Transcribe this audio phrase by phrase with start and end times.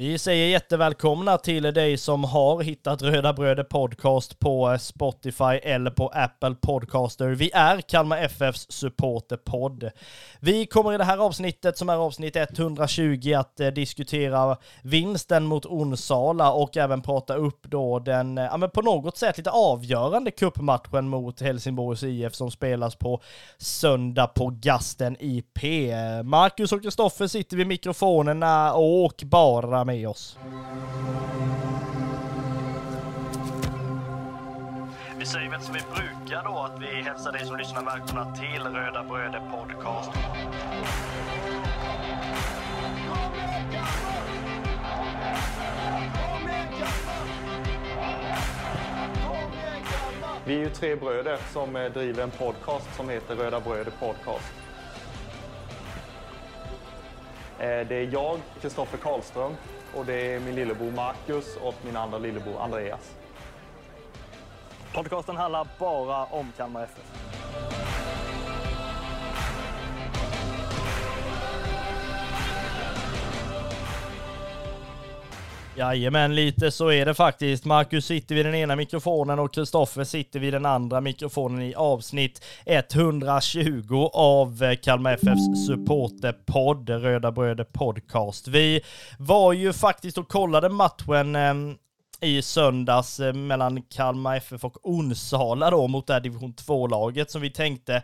[0.00, 5.90] Vi säger jättevälkomna till dig som har hittat Röda Bröder Podcast på eh, Spotify eller
[5.90, 7.28] på Apple Podcaster.
[7.28, 9.90] Vi är Kalmar FFs supporterpodd.
[10.40, 15.66] Vi kommer i det här avsnittet, som är avsnitt 120, att eh, diskutera vinsten mot
[15.66, 20.30] Onsala och även prata upp då den, eh, ja men på något sätt lite avgörande
[20.30, 23.22] kuppmatchen mot Helsingborgs IF som spelas på
[23.58, 25.62] söndag på Gasten IP.
[26.24, 30.38] Marcus och Kristoffer sitter vid mikrofonerna och bara med oss.
[35.18, 38.62] Vi säger väl som vi brukar då att vi hälsar dig som lyssnar välkomna till
[38.62, 40.10] Röda Bröder Podcast.
[50.44, 54.52] Vi är ju tre bröder som eh, driver en podcast som heter Röda Bröder Podcast.
[57.58, 59.52] Eh, det är jag, Kristoffer Karlström,
[59.98, 63.14] och det är min lillebror Marcus och min andra lillebror Andreas.
[64.94, 67.87] Podcasten handlar bara om Kalmar FF.
[75.78, 77.64] Jajamän, lite så är det faktiskt.
[77.64, 82.44] Marcus sitter vid den ena mikrofonen och Kristoffer sitter vid den andra mikrofonen i avsnitt
[82.64, 88.48] 120 av eh, Kalmar FFs supporterpodd, Röda Bröder Podcast.
[88.48, 88.80] Vi
[89.18, 91.54] var ju faktiskt och kollade matchen eh,
[92.20, 97.40] i söndags eh, mellan Kalmar FF och Onsala då mot det här division 2-laget som
[97.40, 98.02] vi tänkte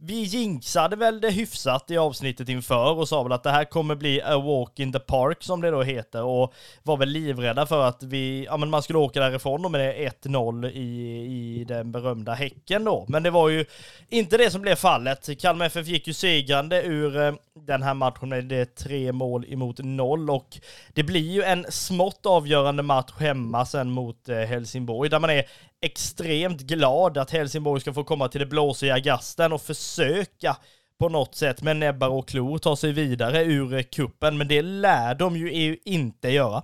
[0.00, 3.94] vi jinxade väl det hyfsat i avsnittet inför och sa väl att det här kommer
[3.94, 7.84] bli a walk in the park som det då heter och var väl livrädda för
[7.84, 12.84] att vi, ja men man skulle åka därifrån med 1-0 i, i den berömda Häcken
[12.84, 13.04] då.
[13.08, 13.64] Men det var ju
[14.08, 15.40] inte det som blev fallet.
[15.40, 19.78] Kalmar FF gick ju segrande ur eh, den här matchen med det tre mål emot
[19.78, 20.58] noll och
[20.94, 25.44] det blir ju en smått avgörande match hemma sen mot eh, Helsingborg där man är
[25.80, 30.56] extremt glad att Helsingborg ska få komma till det blåsiga gasten och försöka
[30.98, 35.14] på något sätt med näbbar och klor ta sig vidare ur kuppen men det lär
[35.14, 36.62] de ju inte göra.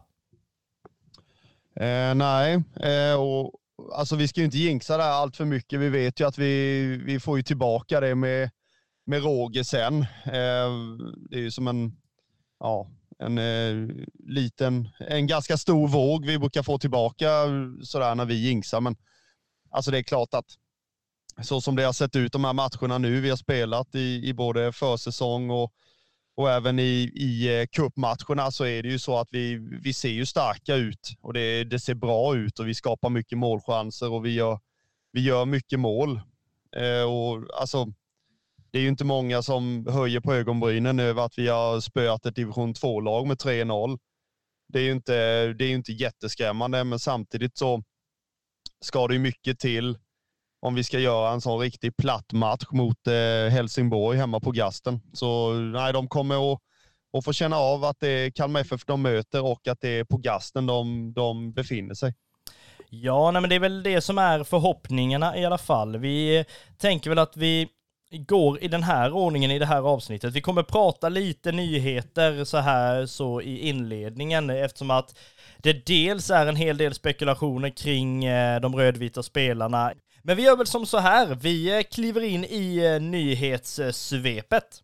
[1.77, 3.53] Eh, nej, eh, och
[3.93, 5.81] alltså vi ska ju inte jinxa det här allt för mycket.
[5.81, 8.51] Vi vet ju att vi, vi får ju tillbaka det med,
[9.07, 10.01] med råge sen.
[10.25, 10.71] Eh,
[11.31, 11.97] det är ju som en,
[12.61, 17.29] ja, en eh, liten, en ganska stor våg vi brukar få tillbaka
[17.83, 18.81] sådär när vi jinxar.
[18.81, 18.97] Men
[19.71, 20.47] alltså det är klart att
[21.43, 24.35] så som det har sett ut de här matcherna nu vi har spelat i, i
[24.35, 25.73] både försäsong och,
[26.37, 30.09] och även i, i eh, cupmatcherna så är det ju så att vi, vi ser
[30.09, 34.27] ju starka ut och det, det ser bra ut och vi skapar mycket målchanser och
[34.27, 34.61] vi gör,
[35.13, 36.21] vi gör mycket mål.
[36.77, 37.87] Eh, och alltså,
[38.75, 42.37] det är ju inte många som höjer på ögonbrynen över att vi har spöat ett
[42.37, 43.99] division 2-lag med 3-0.
[44.69, 45.13] Det är ju inte,
[45.53, 47.83] det är inte jätteskrämmande, men samtidigt så
[48.81, 49.99] ska det ju mycket till
[50.61, 55.01] om vi ska göra en sån riktig platt match mot eh, Helsingborg hemma på Gasten.
[55.13, 56.61] Så nej, de kommer att,
[57.19, 60.05] att få känna av att det är Kalmar FF de möter och att det är
[60.05, 62.15] på Gasten de, de befinner sig.
[62.89, 65.97] Ja, nej, men det är väl det som är förhoppningarna i alla fall.
[65.97, 66.45] Vi
[66.79, 67.69] tänker väl att vi
[68.11, 70.35] går i den här ordningen i det här avsnittet.
[70.35, 75.19] Vi kommer prata lite nyheter så här så i inledningen eftersom att
[75.59, 79.93] det dels är en hel del spekulationer kring eh, de rödvita spelarna.
[80.23, 84.81] Men vi gör väl som så här, vi eh, kliver in i eh, nyhetssvepet.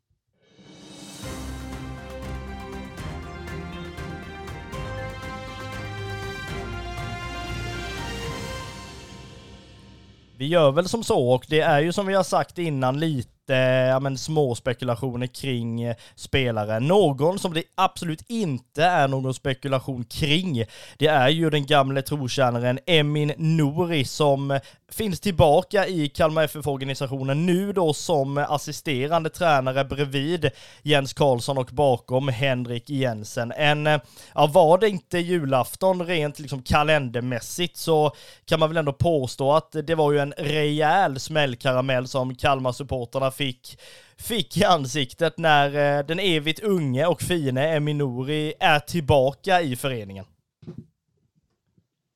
[10.41, 13.29] Vi gör väl som så och det är ju som vi har sagt innan lite
[13.51, 16.81] Eh, ja, men, små spekulationer kring eh, spelare.
[16.81, 20.65] Någon som det absolut inte är någon spekulation kring,
[20.99, 24.61] det är ju den gamle trotjänaren Emin Nouri som eh,
[24.93, 30.51] finns tillbaka i Kalmar FF-organisationen nu då som assisterande tränare bredvid
[30.83, 33.53] Jens Karlsson och bakom Henrik Jensen.
[33.57, 33.87] En,
[34.35, 38.13] ja, var det inte julafton rent liksom kalendermässigt så
[38.45, 43.79] kan man väl ändå påstå att det var ju en rejäl smällkaramell som Kalmar-supporterna fick
[44.17, 50.25] fick i ansiktet när eh, den evigt unge och fine Eminori är tillbaka i föreningen.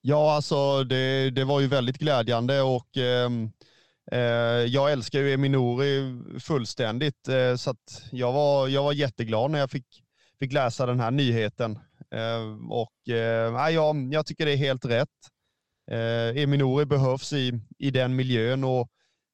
[0.00, 3.50] Ja, alltså det, det var ju väldigt glädjande och ehm,
[4.12, 4.18] eh,
[4.66, 9.70] jag älskar ju Eminori fullständigt eh, så att jag var, jag var jätteglad när jag
[9.70, 9.86] fick,
[10.38, 11.78] fick läsa den här nyheten.
[12.10, 15.08] Eh, och eh, jag, jag tycker det är helt rätt.
[15.90, 18.88] Eh, Eminori behövs i, i den miljön och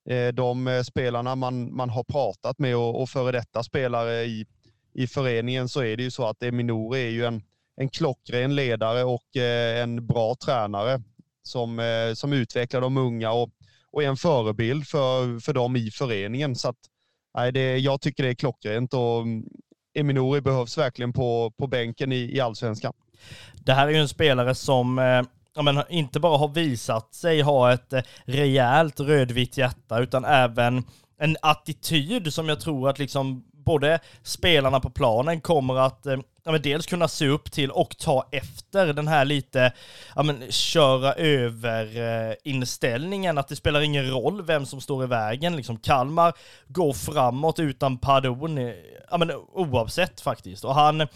[0.09, 4.47] Eh, de eh, spelarna man, man har pratat med och, och före detta spelare i,
[4.95, 7.43] i föreningen så är det ju så att Eminori är ju en,
[7.77, 11.03] en klockren ledare och eh, en bra tränare
[11.43, 13.51] som, som utvecklar de unga och,
[13.91, 16.57] och är en förebild för, för dem i föreningen.
[16.57, 16.77] Så att,
[17.35, 19.45] nej, det, jag tycker det är klockrent och mm,
[19.95, 22.93] Eminori behövs verkligen på, på bänken i, i allsvenskan.
[23.55, 25.23] Det här är ju en spelare som eh,
[25.55, 30.85] ja, men, inte bara har visat sig ha ett eh, rejält rödvitt hjärta, utan även
[31.19, 36.53] en attityd som jag tror att liksom både spelarna på planen kommer att eh, ja,
[36.53, 39.73] men dels kunna se upp till och ta efter den här lite,
[40.15, 42.01] ja men köra över
[42.31, 46.33] eh, inställningen, att det spelar ingen roll vem som står i vägen, liksom Kalmar
[46.69, 48.75] går framåt utan pardon, eh,
[49.11, 50.65] ja men oavsett faktiskt.
[50.65, 51.09] Och han,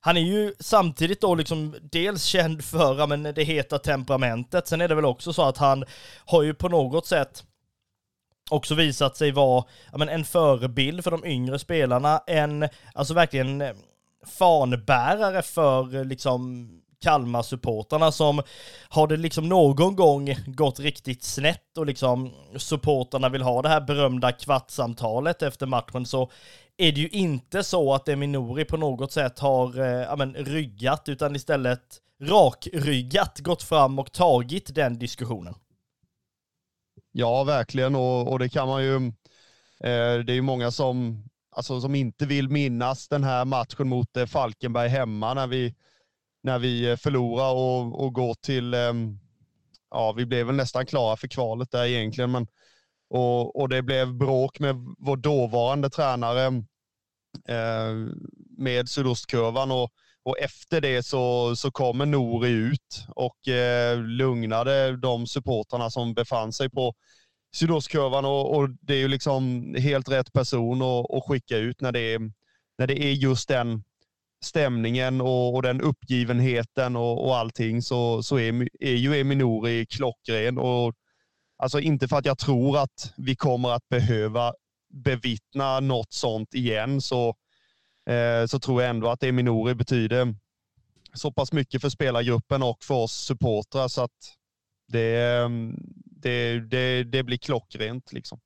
[0.00, 4.80] han är ju samtidigt då liksom dels känd för ja, men det heta temperamentet, sen
[4.80, 5.84] är det väl också så att han
[6.24, 7.44] har ju på något sätt
[8.50, 13.60] också visat sig vara ja, men en förebild för de yngre spelarna, en, alltså verkligen
[13.60, 13.72] eh,
[14.26, 16.68] fanbärare för eh, liksom
[17.00, 18.42] Kalmar-supporterna som
[18.88, 23.80] har det liksom någon gång gått riktigt snett och liksom supporterna vill ha det här
[23.80, 26.06] berömda kvartssamtalet efter matchen.
[26.06, 26.30] Så
[26.80, 31.36] är det ju inte så att Eminori på något sätt har eh, men, ryggat utan
[31.36, 35.54] istället rakryggat gått fram och tagit den diskussionen.
[37.12, 38.96] Ja, verkligen och, och det kan man ju.
[39.84, 44.16] Eh, det är ju många som, alltså, som inte vill minnas den här matchen mot
[44.16, 45.74] eh, Falkenberg hemma när vi,
[46.42, 48.92] när vi eh, förlorar och, och går till, eh,
[49.90, 52.46] ja, vi blev väl nästan klara för kvalet där egentligen, men
[53.10, 56.46] och, och det blev bråk med vår dåvarande tränare
[57.48, 57.94] eh,
[58.58, 59.90] med sydostkurvan och,
[60.22, 66.52] och efter det så, så kommer Nori ut och eh, lugnade de supportrarna som befann
[66.52, 66.94] sig på
[67.54, 71.92] sydostkurvan och, och det är ju liksom helt rätt person att, att skicka ut när
[71.92, 72.20] det, är,
[72.78, 73.82] när det är just den
[74.44, 80.58] stämningen och, och den uppgivenheten och, och allting så, så är, är ju Eminori klockren.
[80.58, 80.94] Och,
[81.60, 84.54] alltså inte för att jag tror att vi kommer att behöva
[84.90, 87.28] bevittna något sånt igen så,
[88.10, 90.34] eh, så tror jag ändå att Eminori betyder
[91.14, 94.36] så pass mycket för spelargruppen och för oss supportrar så att
[94.88, 95.48] det, eh,
[96.04, 98.40] det, det, det blir klockrent liksom.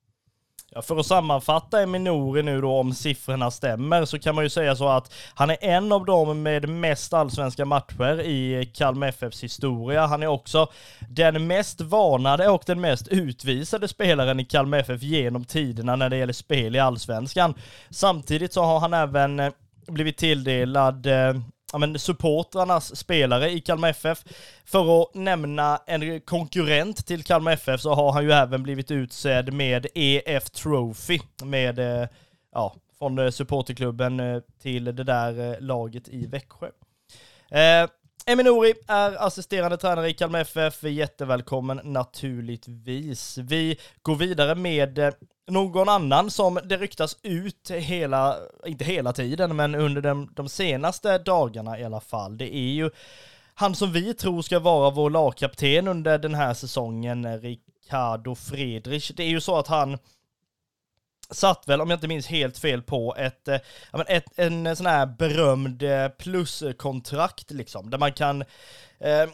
[0.75, 4.75] Ja, för att sammanfatta Eminori nu då om siffrorna stämmer så kan man ju säga
[4.75, 10.05] så att han är en av dem med mest allsvenska matcher i Kalmar FFs historia.
[10.05, 10.67] Han är också
[11.09, 16.17] den mest varnade och den mest utvisade spelaren i Kalmar FF genom tiderna när det
[16.17, 17.53] gäller spel i allsvenskan.
[17.89, 19.51] Samtidigt så har han även eh,
[19.87, 21.33] blivit tilldelad eh,
[21.71, 24.23] ja, men supportrarnas spelare i Kalmar FF.
[24.65, 29.53] För att nämna en konkurrent till Kalmar FF så har han ju även blivit utsedd
[29.53, 32.07] med EF Trophy med, eh,
[32.51, 36.69] ja, från eh, supporterklubben eh, till det där laget i Växjö.
[38.27, 40.83] Eminori är assisterande tränare i Kalmar FF.
[40.83, 43.37] Jättevälkommen naturligtvis.
[43.37, 45.13] Vi går vidare med eh,
[45.47, 51.17] någon annan som det ryktas ut hela, inte hela tiden, men under de, de senaste
[51.17, 52.37] dagarna i alla fall.
[52.37, 52.89] Det är ju
[53.53, 59.11] han som vi tror ska vara vår lagkapten under den här säsongen, eh, Ricardo Friedrich.
[59.15, 59.97] Det är ju så att han
[61.31, 63.59] satt väl, om jag inte minns helt fel, på ett, eh,
[64.07, 68.41] ett en eh, sån här berömd eh, pluskontrakt liksom, där man kan
[68.99, 69.29] eh,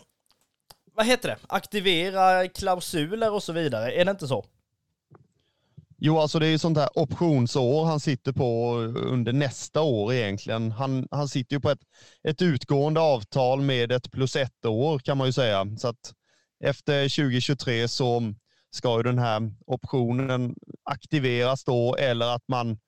[0.96, 4.46] vad heter det, aktivera klausuler och så vidare, är det inte så?
[6.04, 10.14] Jo, alltså det är ju sånt här optionsår han sitter på eh, under nästa år
[10.14, 10.72] egentligen.
[10.72, 11.82] Han, han sitter ju på ett,
[12.28, 15.68] ett utgående avtal med ett plus ett år kan man ju säga.
[15.78, 16.14] Så att
[16.64, 18.34] efter 2023 så
[18.72, 22.80] ska ju den här optionen aktiveras då eller att man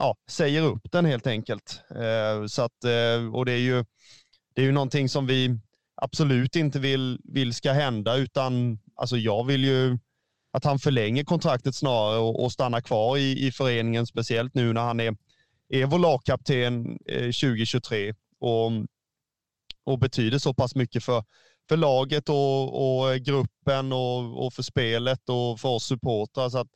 [0.00, 1.80] ja, säger upp den helt enkelt.
[1.90, 3.84] Eh, så att, eh, och det är ju
[4.54, 5.58] det är ju någonting som vi
[5.94, 9.98] absolut inte vill, vill ska hända utan alltså jag vill ju
[10.52, 14.80] att han förlänger kontraktet snarare och, och stannar kvar i, i föreningen, speciellt nu när
[14.80, 15.16] han är,
[15.68, 18.72] är vår lagkapten eh, 2023 och,
[19.86, 21.24] och betyder så pass mycket för,
[21.68, 26.48] för laget och, och gruppen och, och, för spelet och för oss supportrar.
[26.48, 26.68] Så att,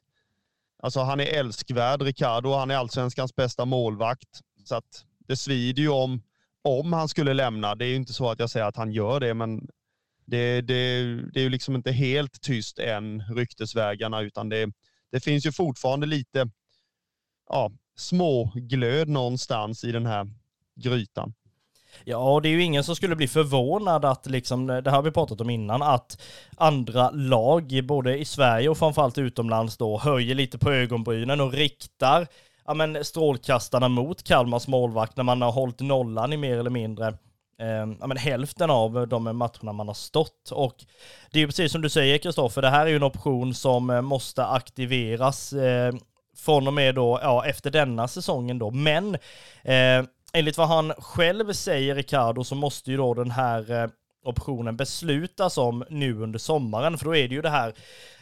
[0.82, 2.52] alltså han är älskvärd, Ricardo.
[2.52, 4.40] Han är allsvenskans bästa målvakt.
[4.64, 6.22] Så att det svider ju om,
[6.62, 7.74] om han skulle lämna.
[7.74, 9.68] Det är ju inte så att jag säger att han gör det, men
[10.24, 14.72] det, det, det är ju liksom inte helt tyst än, ryktesvägarna, utan det,
[15.12, 16.50] det finns ju fortfarande lite
[17.48, 20.30] ja, småglöd någonstans i den här
[20.76, 21.34] grytan.
[22.04, 25.40] Ja, det är ju ingen som skulle bli förvånad att liksom, det har vi pratat
[25.40, 26.22] om innan, att
[26.56, 32.26] andra lag, både i Sverige och framförallt utomlands då, höjer lite på ögonbrynen och riktar
[32.66, 37.06] ja, men, strålkastarna mot Kalmars målvakt när man har hållit nollan i mer eller mindre
[37.60, 40.50] eh, ja, men hälften av de matcherna man har stått.
[40.50, 40.84] Och
[41.30, 43.90] det är ju precis som du säger Kristoffer, det här är ju en option som
[43.90, 45.94] eh, måste aktiveras eh,
[46.36, 48.70] från och med då, ja, efter denna säsongen då.
[48.70, 49.14] Men
[49.62, 53.90] eh, enligt vad han själv säger, Ricardo, så måste ju då den här eh,
[54.24, 57.74] optionen beslutas om nu under sommaren, för då är det ju det här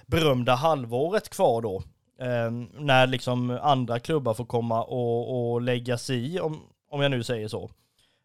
[0.06, 1.82] berömda halvåret kvar då.
[2.20, 6.60] Eh, när liksom andra klubbar får komma och, och lägga sig i, om,
[6.90, 7.70] om jag nu säger så.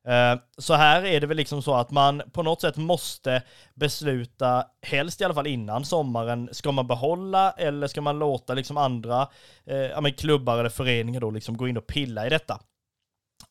[0.08, 3.42] Eh, så här är det väl liksom så att man på något sätt måste
[3.74, 8.78] besluta, helst i alla fall innan sommaren, ska man behålla eller ska man låta liksom
[8.78, 9.28] andra
[9.66, 12.60] eh, klubbar eller föreningar då liksom gå in och pilla i detta?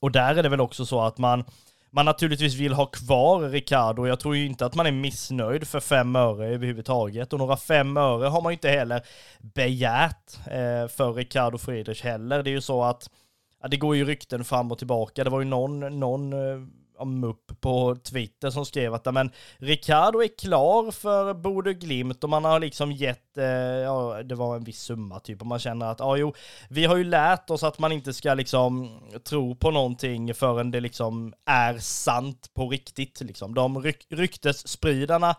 [0.03, 1.45] Och där är det väl också så att man,
[1.91, 4.07] man naturligtvis vill ha kvar Ricardo.
[4.07, 7.33] Jag tror ju inte att man är missnöjd för fem öre överhuvudtaget.
[7.33, 9.03] Och några fem öre har man ju inte heller
[9.41, 12.43] begärt eh, för Ricardo Friedrich heller.
[12.43, 13.11] Det är ju så att
[13.63, 15.25] ja, det går ju rykten fram och tillbaka.
[15.25, 16.67] Det var ju någon, någon eh,
[17.05, 22.45] mupp på Twitter som skrev att men Ricardo är klar för Bode Glimt och man
[22.45, 26.01] har liksom gett, eh, ja det var en viss summa typ och man känner att
[26.01, 26.35] ja jo,
[26.69, 30.81] vi har ju lärt oss att man inte ska liksom tro på någonting förrän det
[30.81, 33.55] liksom är sant på riktigt liksom.
[33.55, 35.37] De ryk ryktesspridarna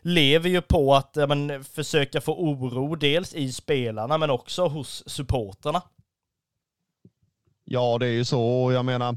[0.00, 5.08] lever ju på att ja, men, försöka få oro dels i spelarna men också hos
[5.08, 5.82] supporterna.
[7.64, 8.72] Ja, det är ju så.
[8.72, 9.16] Jag menar,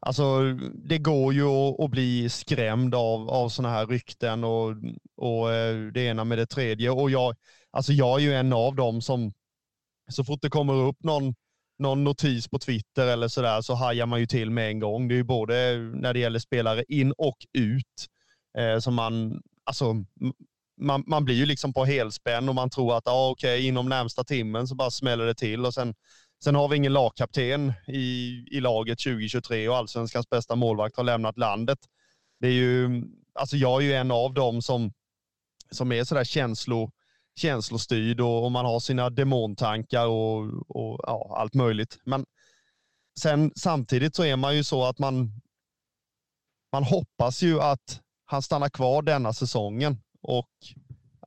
[0.00, 0.42] alltså,
[0.74, 1.46] det går ju
[1.84, 4.74] att, bli skrämd av, av sådana här rykten och,
[5.16, 6.90] och eh, det ena med det tredje.
[6.90, 7.36] Och jag,
[7.70, 9.32] alltså, jag är ju en av dem som,
[10.10, 11.34] så fort det kommer upp någon,
[11.78, 15.08] någon notis på Twitter eller sådär så hajar man ju till med en gång.
[15.08, 18.06] Det är ju både när det gäller spelare in och ut.
[18.58, 20.04] Eh, som man, alltså,
[20.80, 23.88] man, man blir ju liksom på helspänn och man tror att ah, okej, okay, inom
[23.88, 25.94] närmsta timmen så bara smäller det till och sen
[26.44, 31.38] Sen har vi ingen lagkapten i, i laget 2023 och allsvenskans bästa målvakt har lämnat
[31.38, 31.78] landet.
[32.40, 33.02] Det är ju,
[33.34, 34.92] alltså jag är ju en av dem som,
[35.70, 36.90] som är sådär känslo,
[37.40, 41.98] känslostyrd och, och man har sina demontankar och, och ja, allt möjligt.
[42.04, 42.24] Men
[43.20, 45.32] sen samtidigt så är man ju så att man,
[46.72, 50.50] man hoppas ju att han stannar kvar denna säsongen och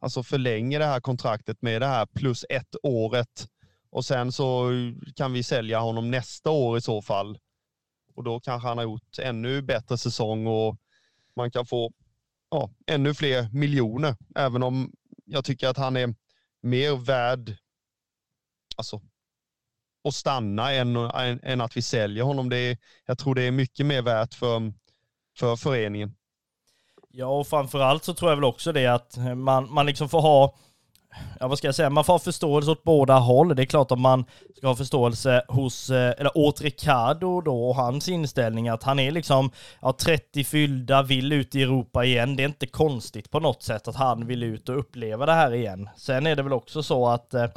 [0.02, 3.48] alltså förlänger det här kontraktet med det här plus ett året
[3.92, 4.70] och sen så
[5.16, 7.38] kan vi sälja honom nästa år i så fall.
[8.16, 10.78] Och då kanske han har gjort ännu bättre säsong och
[11.36, 11.92] man kan få
[12.50, 14.16] ja, ännu fler miljoner.
[14.36, 14.92] Även om
[15.26, 16.16] jag tycker att han är
[16.62, 17.58] mer värd
[18.76, 19.02] alltså,
[20.04, 22.50] att stanna än, än, än att vi säljer honom.
[22.50, 24.74] Det är, jag tror det är mycket mer värt för,
[25.38, 26.16] för föreningen.
[27.10, 30.56] Ja, och framförallt så tror jag väl också det att man, man liksom får ha
[31.40, 33.56] ja vad ska jag säga, man får ha förståelse åt båda håll.
[33.56, 34.26] Det är klart att man
[34.58, 39.12] ska ha förståelse hos, eh, eller åt Ricardo då och hans inställning att han är
[39.12, 39.52] liksom,
[39.82, 42.36] ja 30 fyllda, vill ut i Europa igen.
[42.36, 45.54] Det är inte konstigt på något sätt att han vill ut och uppleva det här
[45.54, 45.90] igen.
[45.98, 47.48] Sen är det väl också så att eh,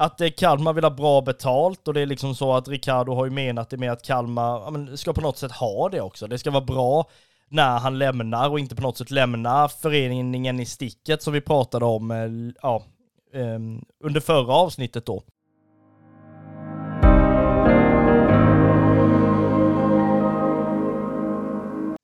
[0.00, 3.24] att eh, Kalmar vill ha bra betalt och det är liksom så att Ricardo har
[3.24, 6.26] ju menat det med att Kalmar ja, men, ska på något sätt ha det också.
[6.26, 7.06] Det ska vara bra
[7.50, 11.84] när han lämnar och inte på något sätt lämnar föreningen i sticket som vi pratade
[11.84, 12.82] om eh, ja,
[13.34, 15.22] ehm, under förra avsnittet då.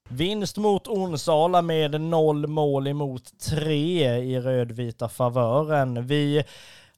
[0.09, 6.07] Vinst mot Onsala med noll mål emot tre i rödvita favören.
[6.07, 6.45] Vi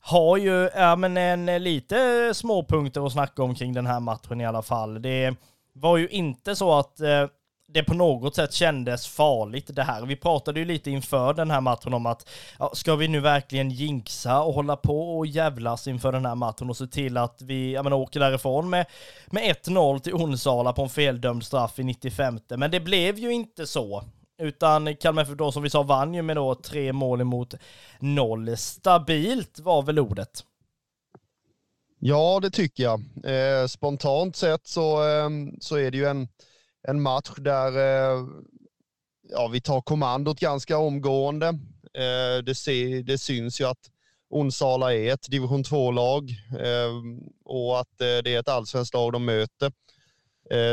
[0.01, 4.47] har ju ja, men en, lite småpunkter att snacka om kring den här matchen i
[4.47, 5.03] alla fall.
[5.03, 5.35] Det
[5.73, 7.27] var ju inte så att eh,
[7.73, 10.07] det på något sätt kändes farligt det här.
[10.07, 13.71] Vi pratade ju lite inför den här matchen om att ja, ska vi nu verkligen
[13.71, 17.73] jinxa och hålla på och jävlas inför den här matchen och se till att vi
[17.73, 18.87] ja, men, åker därifrån med,
[19.27, 22.41] med 1-0 till Onsala på en feldömd straff i 95.
[22.49, 24.05] Men det blev ju inte så.
[24.43, 27.55] Utan Kalmar FF då som vi sa vann ju med då tre mål emot
[27.99, 28.57] noll.
[28.57, 30.45] Stabilt var väl ordet.
[31.99, 33.01] Ja, det tycker jag.
[33.25, 35.29] Eh, spontant sett så, eh,
[35.61, 36.29] så är det ju en
[36.83, 38.27] en match där eh,
[39.29, 41.47] ja, vi tar kommandot ganska omgående.
[41.95, 43.91] Eh, det, ser, det syns ju att
[44.31, 46.93] Onsala är ett division 2-lag eh,
[47.45, 49.73] och att det är ett allsvenskt lag de möter.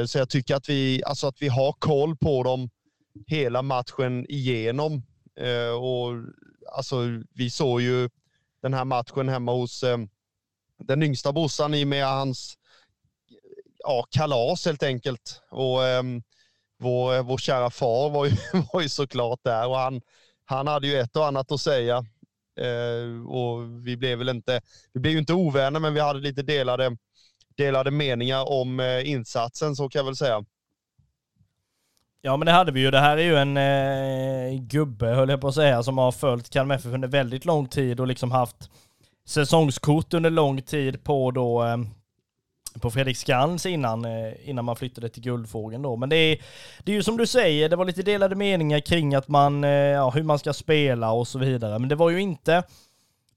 [0.07, 2.69] Så jag tycker att vi, alltså att vi har koll på dem
[3.27, 5.03] hela matchen igenom.
[5.79, 6.11] Och
[6.75, 6.95] alltså,
[7.33, 8.09] vi såg ju
[8.61, 9.83] den här matchen hemma hos
[10.77, 12.57] den yngsta brorsan i och med hans
[13.85, 15.41] ja, kalas helt enkelt.
[15.51, 16.23] Och um,
[16.79, 18.31] vår, eh, vår kära far var ju,
[18.73, 20.01] var ju såklart där och han,
[20.45, 22.05] han hade ju ett och annat att säga.
[22.61, 24.61] Uh, och vi blev väl inte,
[24.93, 26.97] vi blev ju inte ovänner, men vi hade lite delade,
[27.57, 30.45] delade meningar om uh, insatsen, så kan jag väl säga.
[32.25, 32.91] Ja men det hade vi ju.
[32.91, 36.49] Det här är ju en eh, gubbe höll jag på att säga som har följt
[36.49, 38.69] Kalmar FF under väldigt lång tid och liksom haft
[39.27, 41.77] säsongskort under lång tid på då eh,
[42.81, 45.95] på Fredrik Skans innan, eh, innan man flyttade till Guldfågeln då.
[45.95, 46.37] Men det är,
[46.83, 49.69] det är ju som du säger, det var lite delade meningar kring att man, eh,
[49.69, 51.79] ja, hur man ska spela och så vidare.
[51.79, 52.63] Men det var ju inte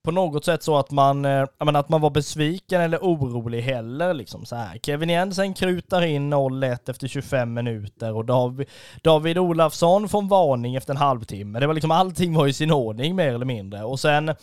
[0.02, 4.14] på något sätt så att man, eh, menar, att man var besviken eller orolig heller.
[4.14, 4.78] Liksom så här.
[4.78, 8.68] Kevin Jensen krutar in 0-1 efter 25 minuter och David,
[9.02, 11.61] David Olafsson får en varning efter en halvtimme.
[11.61, 13.85] Det var liksom allting var i sin ordning mer eller mindre.
[13.85, 14.35] Och sen,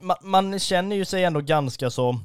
[0.00, 2.18] man, man känner ju sig ändå ganska så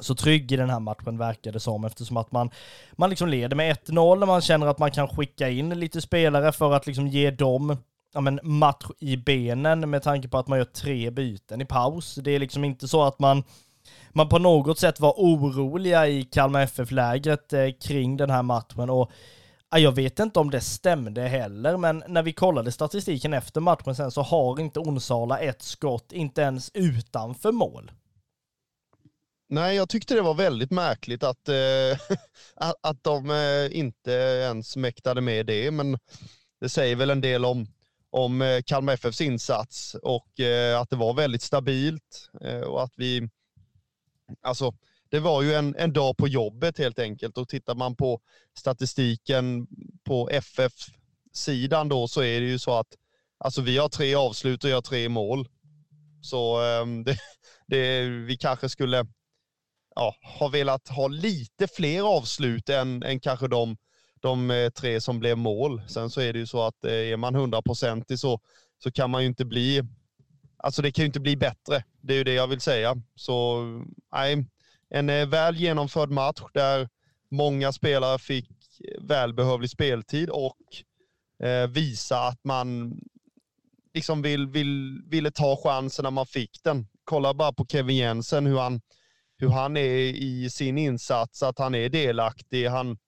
[0.00, 2.50] så trygg i den här matchen verkar det som eftersom att man,
[2.92, 6.52] man liksom leder med 1-0 och man känner att man kan skicka in lite spelare
[6.52, 7.76] för att liksom ge dem
[8.14, 12.14] ja, men match i benen med tanke på att man gör tre byten i paus.
[12.14, 13.44] Det är liksom inte så att man,
[14.10, 19.10] man på något sätt var oroliga i Kalmar FF-lägret eh, kring den här matchen och
[19.70, 23.94] ja, jag vet inte om det stämde heller, men när vi kollade statistiken efter matchen
[23.94, 27.90] sen så har inte Onsala ett skott, inte ens utanför mål.
[29.48, 32.16] Nej, jag tyckte det var väldigt märkligt att, eh,
[32.80, 35.98] att de eh, inte ens mäktade med det, men
[36.60, 37.66] det säger väl en del om,
[38.10, 42.92] om eh, Kalmar FFs insats och eh, att det var väldigt stabilt eh, och att
[42.96, 43.28] vi,
[44.42, 44.74] alltså
[45.08, 48.20] det var ju en, en dag på jobbet helt enkelt och tittar man på
[48.58, 49.66] statistiken
[50.04, 52.94] på FF-sidan då så är det ju så att
[53.38, 55.48] alltså vi har tre avslut och jag har tre mål.
[56.22, 57.18] Så ehm, det,
[57.66, 59.06] det, vi kanske skulle
[59.94, 63.76] ja, har velat ha lite fler avslut än, än kanske de,
[64.20, 65.82] de eh, tre som blev mål.
[65.88, 68.40] Sen så är det ju så att eh, är man hundraprocentig så,
[68.82, 69.82] så kan man ju inte bli,
[70.56, 71.84] alltså det kan ju inte bli bättre.
[72.00, 72.96] Det är ju det jag vill säga.
[73.14, 73.62] Så
[74.12, 74.46] nej,
[74.90, 76.88] en eh, väl genomförd match där
[77.30, 78.50] många spelare fick
[79.00, 80.58] välbehövlig speltid och
[81.46, 82.98] eh, visa att man
[83.94, 86.86] liksom vill, vill, ville ta chansen när man fick den.
[87.04, 88.80] Kolla bara på Kevin Jensen, hur han
[89.44, 92.66] hur han är i sin insats, att han är delaktig.
[92.66, 92.98] Han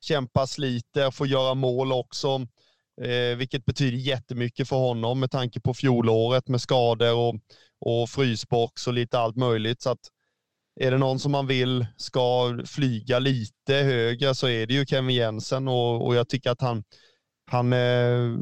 [0.00, 2.46] kämpar, sliter, får göra mål också,
[3.02, 7.34] eh, vilket betyder jättemycket för honom med tanke på fjolåret med skador och,
[7.80, 9.82] och frysbox och lite allt möjligt.
[9.82, 10.00] Så att
[10.80, 15.16] är det någon som man vill ska flyga lite högre så är det ju Kevin
[15.16, 16.84] Jensen och, och jag tycker att han,
[17.50, 18.36] han, eh,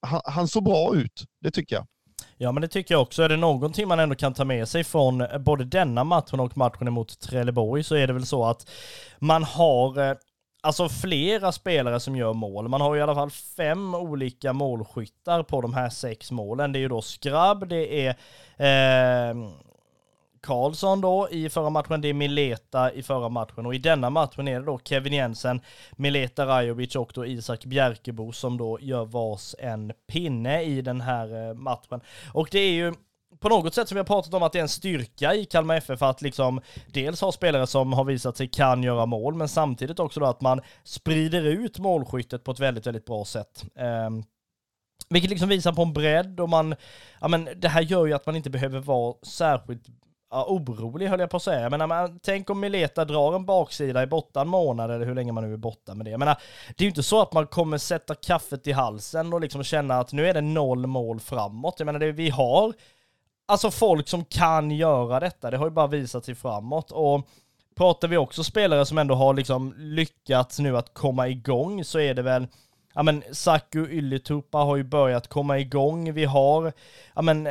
[0.00, 1.24] han, han såg bra ut.
[1.40, 1.86] Det tycker jag.
[2.42, 3.22] Ja men det tycker jag också.
[3.22, 6.56] Är det någonting man ändå kan ta med sig från eh, både denna matchen och
[6.56, 8.70] matchen mot Trelleborg så är det väl så att
[9.18, 10.16] man har eh,
[10.62, 12.68] alltså flera spelare som gör mål.
[12.68, 16.72] Man har i alla fall fem olika målskyttar på de här sex målen.
[16.72, 18.10] Det är ju då Skrabb, det är
[18.56, 19.36] eh,
[20.42, 24.48] Karlsson då i förra matchen, det är Mileta i förra matchen och i denna matchen
[24.48, 25.60] är det då Kevin Jensen,
[25.92, 31.48] Mileta Rajovic och då Isak Bjerkebo som då gör vars en pinne i den här
[31.48, 32.00] eh, matchen.
[32.32, 32.94] Och det är ju
[33.40, 35.76] på något sätt som vi har pratat om att det är en styrka i Kalmar
[35.76, 40.00] FF att liksom dels ha spelare som har visat sig kan göra mål, men samtidigt
[40.00, 43.64] också då att man sprider ut målskyttet på ett väldigt, väldigt bra sätt.
[44.06, 44.24] Um,
[45.08, 46.74] vilket liksom visar på en bredd och man,
[47.20, 49.86] ja men det här gör ju att man inte behöver vara särskilt
[50.32, 51.70] ja, orolig höll jag på att säga.
[51.70, 55.32] Men man, tänk om Mileta drar en baksida i borta en månad eller hur länge
[55.32, 56.18] man nu är borta med det.
[56.18, 56.36] Menar,
[56.68, 59.98] det är ju inte så att man kommer sätta kaffet i halsen och liksom känna
[59.98, 61.74] att nu är det noll mål framåt.
[61.78, 62.74] Jag menar, det, vi har
[63.46, 65.50] alltså folk som kan göra detta.
[65.50, 66.90] Det har ju bara visat sig framåt.
[66.90, 67.28] Och
[67.76, 72.14] pratar vi också spelare som ändå har liksom lyckats nu att komma igång så är
[72.14, 72.46] det väl
[72.94, 76.12] Ja men Saku Ylätupa har ju börjat komma igång.
[76.12, 76.72] Vi har,
[77.14, 77.48] ja men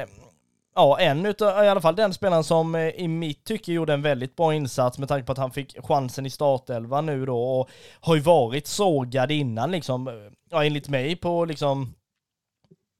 [0.75, 4.01] ja, en utav, i alla fall den spelaren som eh, i mitt tycke gjorde en
[4.01, 7.69] väldigt bra insats med tanke på att han fick chansen i startelvan nu då och
[7.99, 10.13] har ju varit sågad innan liksom, eh,
[10.49, 11.93] ja enligt mig på liksom,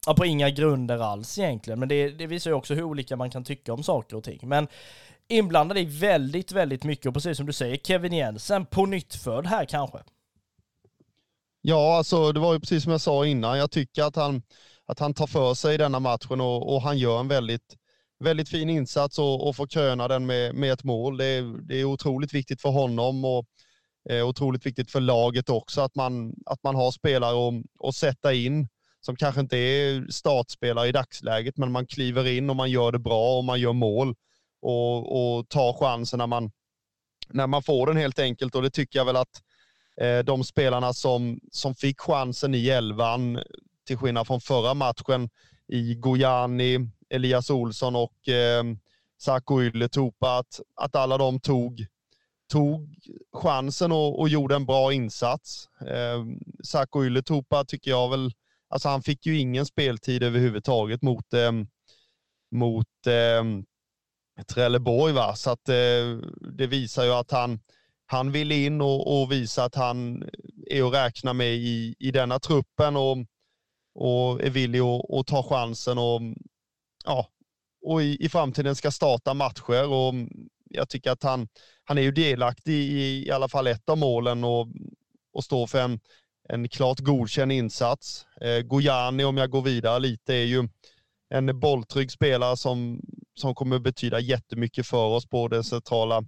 [0.06, 1.78] ja på inga grunder alls egentligen.
[1.80, 4.40] Men det, det visar ju också hur olika man kan tycka om saker och ting.
[4.42, 4.68] Men
[5.28, 9.64] inblandad i väldigt, väldigt mycket och precis som du säger, Kevin Jensen på nytt här
[9.64, 9.98] kanske.
[11.60, 13.58] Ja, alltså det var ju precis som jag sa innan.
[13.58, 14.42] Jag tycker att han,
[14.86, 17.76] att han tar för sig denna matchen och, och han gör en väldigt,
[18.20, 21.16] väldigt fin insats och, och får kröna den med, med ett mål.
[21.16, 23.46] Det är, det är otroligt viktigt för honom och
[24.10, 28.34] eh, otroligt viktigt för laget också att man, att man har spelare att, att sätta
[28.34, 28.68] in
[29.00, 32.98] som kanske inte är startspelare i dagsläget, men man kliver in och man gör det
[32.98, 34.14] bra och man gör mål
[34.62, 36.50] och, och tar chansen när man,
[37.28, 38.54] när man får den helt enkelt.
[38.54, 39.42] Och det tycker jag väl att
[40.00, 43.40] eh, de spelarna som, som fick chansen i elvan
[43.86, 45.30] till skillnad från förra matchen
[45.68, 46.78] i Gojani,
[47.10, 48.64] Elias Olsson och eh,
[49.18, 51.86] Saku Ylätupa, att, att alla de tog,
[52.52, 52.94] tog
[53.32, 55.68] chansen och, och gjorde en bra insats.
[55.80, 56.24] Eh,
[56.64, 58.32] Sako Ylätupa tycker jag väl,
[58.68, 61.52] alltså han fick ju ingen speltid överhuvudtaget mot, eh,
[62.50, 63.44] mot eh,
[64.44, 65.12] Trelleborg.
[65.12, 65.34] Va?
[65.36, 66.18] Så att, eh,
[66.58, 67.60] det visar ju att han,
[68.06, 70.24] han vill in och, och visa att han
[70.66, 73.16] är att räkna med i, i denna truppen och,
[73.94, 76.20] och är villig att, att ta chansen och,
[77.04, 77.26] ja,
[77.82, 79.88] och i, i framtiden ska starta matcher.
[79.88, 80.28] Och mm,
[80.70, 81.48] jag tycker att han,
[81.84, 84.68] han är ju delaktig i i alla fall ett av målen och,
[85.32, 86.00] och står för en,
[86.48, 88.26] en klart godkänd insats.
[88.40, 90.68] Eh, Gojani, om jag går vidare lite, är ju
[91.34, 93.00] en bolltrygg spelare som,
[93.34, 96.24] som kommer betyda jättemycket för oss på det centrala,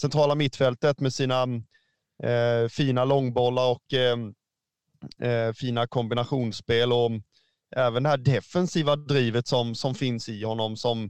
[0.00, 1.62] centrala mittfältet med sina mm,
[2.22, 4.16] eh, fina långbollar och eh,
[5.22, 7.10] eh, fina kombinationsspel och
[7.76, 11.04] även det här defensiva drivet som, som finns i honom som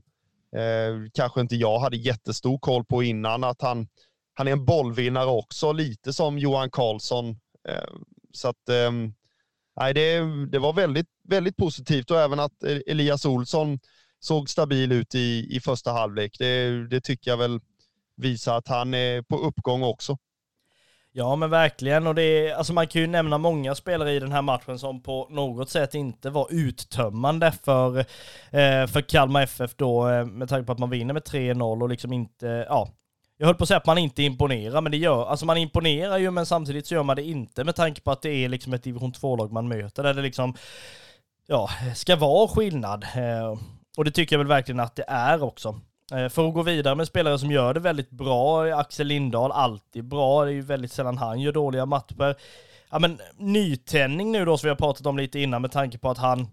[0.57, 3.44] eh, kanske inte jag hade jättestor koll på innan.
[3.44, 3.88] Att han,
[4.35, 7.31] han är en bollvinnare också, lite som Johan Karlsson.
[7.68, 7.94] Eh,
[8.33, 8.92] så att, eh,
[9.81, 13.79] nej, det, det var väldigt, väldigt positivt och även att e-, Elias Olsson
[14.20, 16.37] såg stabil ut i, i första halvlek.
[16.38, 17.61] Det, det tycker jag väl
[18.16, 20.18] visar att han är på uppgång också.
[21.12, 24.33] Ja men verkligen och det är, alltså man kan ju nämna många spelare i den
[24.33, 30.09] här matchen som på något sätt inte var uttömmande för, eh, för Kalmar FF då
[30.09, 32.88] eh, med tanke på att man vinner med 3-0 och liksom inte, ja,
[33.37, 36.18] jag höll på att säga att man inte imponerar, men det gör, alltså man imponerar
[36.18, 38.73] ju men samtidigt så gör man det inte med tanke på att det är liksom
[38.73, 40.55] ett division 2-lag man möter där det liksom,
[41.47, 43.05] ja, ska vara skillnad.
[43.05, 43.59] Eh,
[43.97, 45.81] och det tycker jag väl verkligen att det är också.
[46.12, 50.05] Eh, för att gå vidare med spelare som gör det väldigt bra, Axel Lindahl alltid
[50.05, 52.37] bra, det är ju väldigt sällan han gör dåliga matcher.
[52.90, 56.11] Ja men nytändning nu då som vi har pratat om lite innan med tanke på
[56.11, 56.49] att han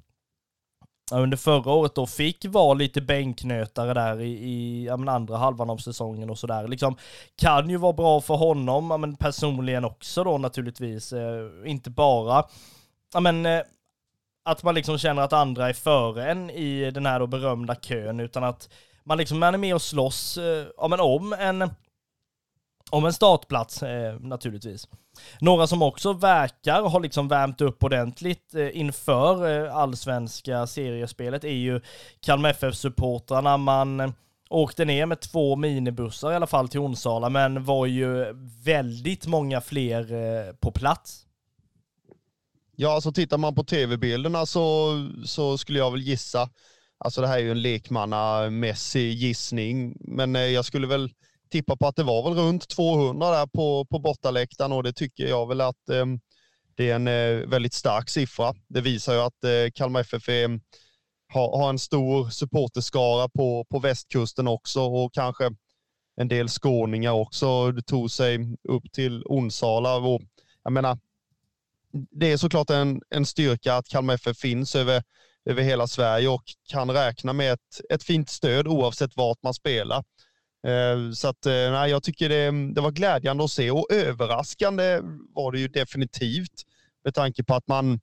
[1.11, 5.69] under förra året då fick vara lite bänknötare där i, i ja, men andra halvan
[5.69, 6.67] av säsongen och sådär.
[6.67, 6.97] Liksom,
[7.37, 11.13] kan ju vara bra för honom, ja, men personligen också då naturligtvis.
[11.13, 12.43] Eh, inte bara
[13.13, 13.61] ja, men, eh,
[14.45, 18.19] att man liksom känner att andra är före en i den här då berömda kön,
[18.19, 18.69] utan att
[19.05, 21.69] man liksom man är med och slåss eh, ja, men om en
[22.89, 24.87] om en startplats eh, naturligtvis.
[25.39, 31.49] Några som också verkar ha liksom värmt upp ordentligt eh, inför eh, allsvenska seriespelet är
[31.49, 31.81] ju
[32.19, 33.57] Kalmar FF-supportrarna.
[33.57, 34.11] Man eh,
[34.49, 39.61] åkte ner med två minibussar i alla fall till Onsala, men var ju väldigt många
[39.61, 41.21] fler eh, på plats.
[42.75, 44.91] Ja, alltså tittar man på tv-bilderna så,
[45.25, 46.49] så skulle jag väl gissa
[46.97, 51.09] Alltså det här är ju en lekmannamässig gissning, men eh, jag skulle väl
[51.51, 55.27] tippa på att det var väl runt 200 där på, på bortaläktaren och det tycker
[55.27, 56.05] jag väl att eh,
[56.75, 58.53] det är en eh, väldigt stark siffra.
[58.67, 60.59] Det visar ju att eh, Kalmar FF är,
[61.27, 65.49] har, har en stor supporterskara på, på västkusten också och kanske
[66.15, 67.71] en del skåningar också.
[67.71, 70.21] Det tog sig upp till Onsala och
[70.63, 70.97] jag menar,
[71.91, 75.03] det är såklart en, en styrka att Kalmar FF finns över
[75.45, 80.03] över hela Sverige och kan räkna med ett, ett fint stöd oavsett vart man spelar.
[80.67, 84.99] Eh, så att, eh, nej, jag tycker det, det var glädjande att se och överraskande
[85.35, 86.63] var det ju definitivt
[87.03, 87.99] med tanke på att man,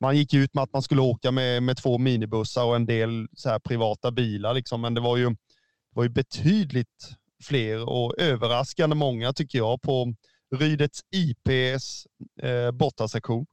[0.00, 3.28] man gick ut med att man skulle åka med, med två minibussar och en del
[3.36, 4.54] så här privata bilar.
[4.54, 4.80] Liksom.
[4.80, 10.14] Men det var, ju, det var ju betydligt fler och överraskande många tycker jag på
[10.54, 12.06] Rydets IPs
[12.42, 13.46] eh, bortasektion.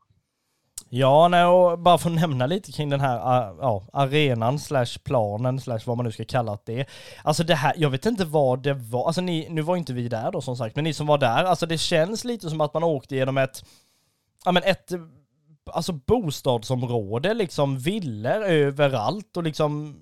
[0.92, 3.16] Ja, nej, och bara för att nämna lite kring den här
[3.62, 6.86] ja, arenan slash planen slash vad man nu ska kalla det.
[7.24, 10.08] Alltså det här, jag vet inte vad det var, alltså ni, nu var inte vi
[10.08, 12.74] där då som sagt, men ni som var där, alltså det känns lite som att
[12.74, 13.66] man åkte genom ett,
[14.46, 14.92] ja men ett,
[15.72, 19.96] alltså bostadsområde, liksom villor överallt och liksom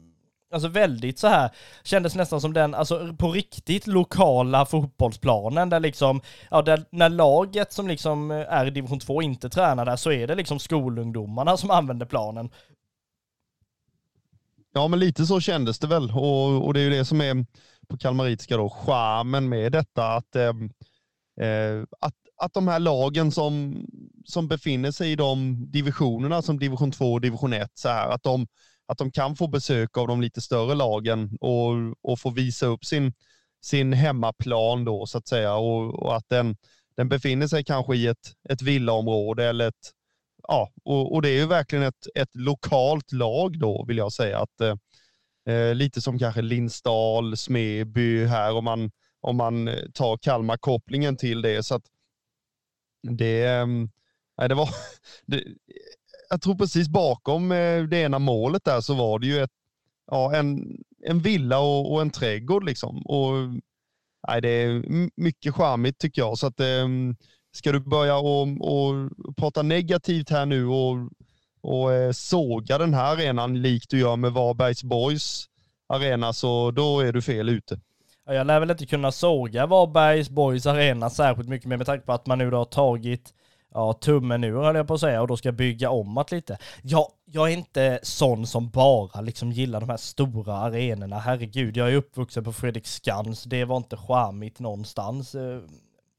[0.51, 1.49] Alltså väldigt så här,
[1.83, 7.73] kändes nästan som den, alltså på riktigt lokala fotbollsplanen där liksom, ja där, när laget
[7.73, 11.57] som liksom eh, är i division 2 inte tränar där så är det liksom skolungdomarna
[11.57, 12.49] som använder planen.
[14.73, 17.45] Ja men lite så kändes det väl och, och det är ju det som är
[17.89, 20.69] på kalmaritiska då, charmen med detta att, ehm,
[21.41, 23.81] eh, att, att de här lagen som,
[24.25, 28.23] som befinner sig i de divisionerna som division 2 och division 1 så här, att
[28.23, 28.47] de
[28.87, 32.85] att de kan få besök av de lite större lagen och, och få visa upp
[32.85, 33.13] sin,
[33.61, 36.57] sin hemmaplan då så att säga och, och att den,
[36.95, 39.91] den befinner sig kanske i ett, ett villaområde eller ett,
[40.47, 44.39] ja, och, och det är ju verkligen ett, ett lokalt lag då vill jag säga.
[44.39, 44.75] att eh,
[45.53, 51.63] eh Lite som kanske Lindsdal, Smeby här om man, om man tar Kalmar-kopplingen till det.
[51.63, 51.83] Så att
[53.17, 53.67] det, eh,
[54.47, 54.69] det var,
[55.25, 55.43] det,
[56.29, 59.51] jag tror precis bakom eh, det ena målet där så var det ju ett,
[60.11, 63.05] ja, en, en villa och, och en trädgård liksom.
[63.05, 63.33] Och
[64.27, 64.83] nej, det är
[65.21, 66.37] mycket charmigt tycker jag.
[66.37, 67.15] Så att, ehm,
[67.51, 71.09] ska du börja och, och prata negativt här nu och,
[71.61, 75.45] och eh, såga den här arenan likt du gör med Varbergs Boys
[75.89, 77.79] arena, så då är du fel ute.
[78.25, 82.13] Jag lär väl inte kunna såga Varbergs Boys arena särskilt mycket mer med tanke på
[82.13, 83.33] att man nu då har tagit
[83.73, 86.31] ja, tummen ur höll jag på att säga och då ska jag bygga om att
[86.31, 86.57] lite.
[86.81, 91.19] Ja, jag är inte sån som bara liksom gillar de här stora arenorna.
[91.19, 93.43] Herregud, jag är uppvuxen på Fredriksskans.
[93.43, 95.35] Det var inte charmigt någonstans.
[95.35, 95.59] Eh,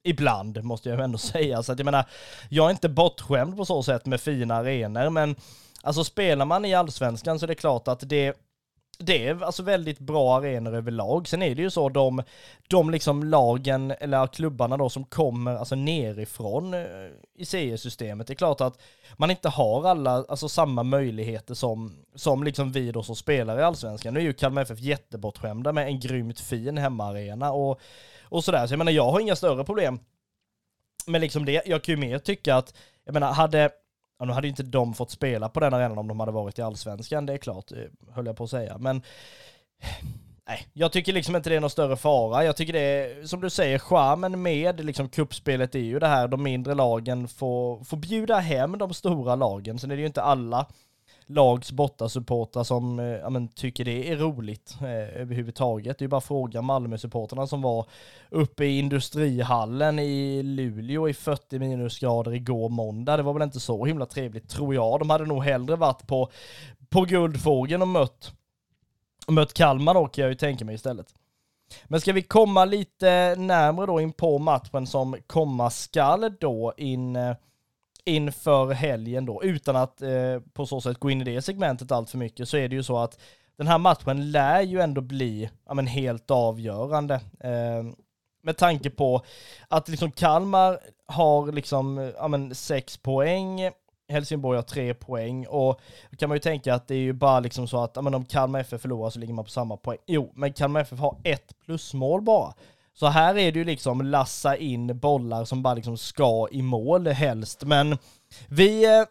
[0.05, 1.63] ibland måste jag ändå säga.
[1.63, 2.05] Så att jag menar,
[2.49, 5.37] jag är inte bortskämd på så sätt med fina arenor, men
[5.83, 8.35] alltså spelar man i allsvenskan så är det klart att det
[8.99, 11.29] det är alltså väldigt bra arenor överlag.
[11.29, 12.23] Sen är det ju så de,
[12.69, 16.81] de liksom lagen, eller klubbarna då som kommer alltså nerifrån eh,
[17.35, 18.27] i CS-systemet.
[18.27, 18.81] Det är klart att
[19.17, 23.63] man inte har alla, alltså samma möjligheter som, som liksom vi då som spelar i
[23.63, 24.15] allsvenskan.
[24.15, 27.81] Nu är ju Kalmar FF jättebortskämda med en grymt fin hemmaarena och,
[28.23, 28.67] och sådär.
[28.67, 30.01] Så jag menar, jag har inga större problem
[31.07, 31.63] med liksom det.
[31.67, 33.71] Jag kan ju mer tycka att, jag menar, hade
[34.19, 36.59] Ja, nu hade ju inte de fått spela på den arenan om de hade varit
[36.59, 37.79] i allsvenskan, det är klart, eh,
[38.15, 38.79] höll jag på att säga.
[38.79, 39.03] Men
[40.49, 42.45] nej, jag tycker liksom inte det är någon större fara.
[42.45, 46.29] Jag tycker det är, som du säger, charmen med liksom kuppspelet är ju det här,
[46.29, 49.79] de mindre lagen får, får bjuda hem de stora lagen.
[49.79, 50.67] Sen är det ju inte alla
[51.29, 55.99] lags bortasupportrar som eh, ja, men, tycker det är roligt eh, överhuvudtaget.
[55.99, 57.87] Det är ju bara fråga Malmösupportrarna som var
[58.31, 63.17] uppe i industrihallen i Luleå i 40 minusgrader igår måndag.
[63.17, 64.99] Det var väl inte så himla trevligt tror jag.
[64.99, 66.31] De hade nog hellre varit på,
[66.89, 68.33] på Guldfågeln och mött,
[69.29, 71.15] mött Kalmar då kan jag ju tänka mig istället.
[71.85, 77.17] Men ska vi komma lite närmre då in på matchen som komma skall då in
[77.17, 77.37] eh,
[78.09, 82.11] inför helgen då, utan att eh, på så sätt gå in i det segmentet allt
[82.11, 83.19] för mycket, så är det ju så att
[83.57, 87.15] den här matchen lär ju ändå bli ja, men helt avgörande.
[87.41, 87.85] Eh,
[88.43, 89.23] med tanke på
[89.69, 93.71] att liksom Kalmar har liksom ja, men sex poäng,
[94.09, 97.41] Helsingborg har tre poäng och då kan man ju tänka att det är ju bara
[97.41, 99.99] liksom så att ja, men om Kalmar FF förlorar så ligger man på samma poäng.
[100.07, 102.55] Jo, men Kalmar FF har ett plusmål bara.
[102.99, 107.07] Så här är det ju liksom lassa in bollar som bara liksom ska i mål
[107.07, 107.65] helst.
[107.65, 107.99] Men
[108.49, 109.05] vi eh,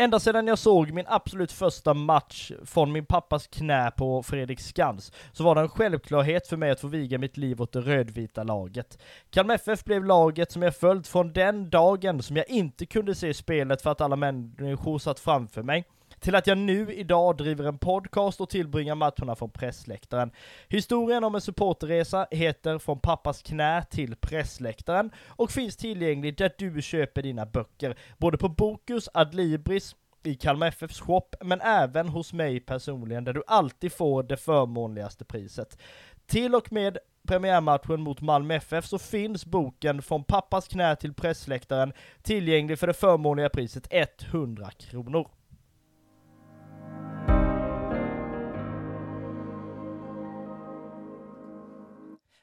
[0.00, 5.12] Ända sedan jag såg min absolut första match från min pappas knä på Fredrik Skans
[5.32, 8.42] så var det en självklarhet för mig att få viga mitt liv åt det rödvita
[8.42, 8.98] laget.
[9.30, 13.34] Kalmar FF blev laget som jag följt från den dagen som jag inte kunde se
[13.34, 15.84] spelet för att alla människor satt framför mig
[16.20, 20.30] till att jag nu idag driver en podcast och tillbringar matcherna från pressläktaren.
[20.68, 26.82] Historien om en supporterresa heter Från pappas knä till pressläktaren och finns tillgänglig där du
[26.82, 32.60] köper dina böcker, både på Bokus, Adlibris, i Kalmar FFs shop, men även hos mig
[32.60, 35.78] personligen, där du alltid får det förmånligaste priset.
[36.26, 41.92] Till och med premiärmatchen mot Malmö FF så finns boken Från pappas knä till pressläktaren
[42.22, 45.28] tillgänglig för det förmånliga priset 100 kronor.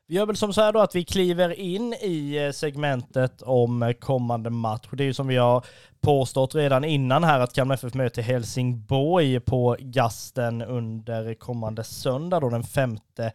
[0.10, 3.84] Vi gör väl som så här då att vi kliver in i eh, segmentet om
[3.84, 4.88] eh, kommande match.
[4.92, 5.66] Det är ju som vi har
[6.02, 12.50] påstått redan innan här att Kalmar FF möter Helsingborg på Gasten under kommande söndag då
[12.50, 13.32] den femte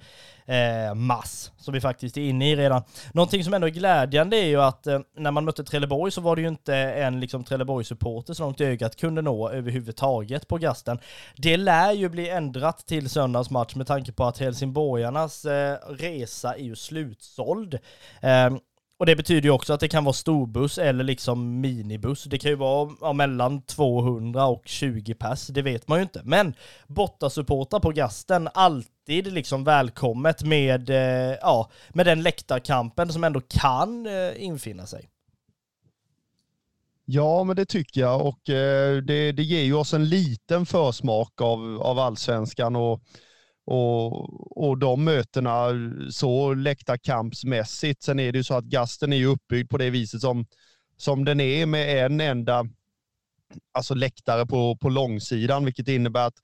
[0.46, 2.82] eh, mars, som vi faktiskt är inne i redan.
[3.12, 6.36] Någonting som ändå är glädjande är ju att eh, när man mötte Trelleborg så var
[6.36, 10.98] det ju inte en liksom Trelleborg-supporter så långt ögat kunde nå överhuvudtaget på Gasten.
[11.36, 16.54] Det lär ju bli ändrat till söndags match med tanke på att helsingborgarnas eh, resa
[16.54, 17.78] är ju slutsåld.
[18.20, 18.58] Ehm,
[19.02, 22.24] och det betyder ju också att det kan vara storbuss eller liksom minibuss.
[22.24, 26.20] Det kan ju vara ja, mellan 200 och 20 pers, det vet man ju inte.
[26.24, 26.54] Men
[26.86, 34.06] bortasupportrar på Gasten, alltid liksom välkommet med, eh, ja, med den läktarkampen som ändå kan
[34.06, 35.08] eh, infinna sig.
[37.04, 41.40] Ja, men det tycker jag och eh, det, det ger ju oss en liten försmak
[41.40, 43.02] av, av allsvenskan och
[43.72, 45.68] och, och de mötena
[46.10, 48.02] så läktarkampsmässigt.
[48.02, 50.46] Sen är det ju så att Gasten är ju uppbyggd på det viset som,
[50.96, 52.66] som den är med en enda
[53.72, 56.34] alltså läktare på, på långsidan, vilket innebär att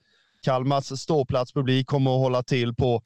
[0.42, 3.02] Kalmars ståplatspublik kommer att hålla till på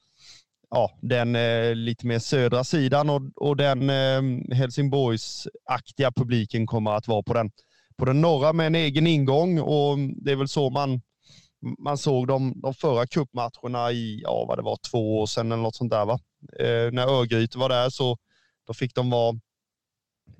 [0.71, 7.09] ja, den eh, lite mer södra sidan och, och den eh, Helsingborgs-aktiga publiken kommer att
[7.09, 7.51] vara på den,
[7.97, 11.01] på den norra med en egen ingång och det är väl så man,
[11.79, 15.63] man såg de, de förra cupmatcherna i, ja vad det var, två år sedan eller
[15.63, 16.19] något sånt där va.
[16.59, 18.19] Eh, när Örgryte var där så
[18.67, 19.41] då fick de vara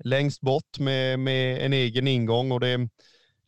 [0.03, 2.89] längst bort med, med en egen ingång och det,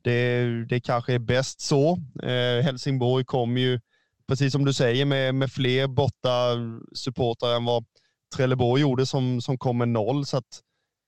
[0.01, 1.99] det, det kanske är bäst så.
[2.23, 3.79] Eh, Helsingborg kom ju,
[4.27, 6.55] precis som du säger, med, med fler borta
[6.93, 7.85] supportrar än vad
[8.35, 10.25] Trelleborg gjorde som, som kom med noll.
[10.25, 10.61] Så att,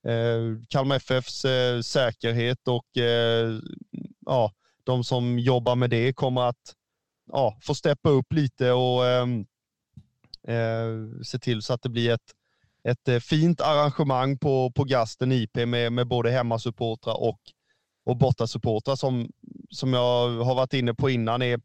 [0.07, 3.59] eh, Kalmar FFs eh, säkerhet och eh,
[4.25, 4.51] ja,
[4.87, 6.75] de som jobbar med det kommer att
[7.31, 9.45] ja, få steppa upp lite och ehm,
[10.47, 12.31] eh, se till så att det blir ett,
[12.83, 17.39] ett eh, fint arrangemang på, på Gasten IP med, med både hemmasupportrar och
[18.07, 19.31] och bortasupportrar som,
[19.69, 21.61] som jag har varit inne på innan är,